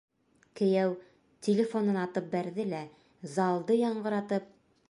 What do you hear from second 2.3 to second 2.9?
бәрҙе лә,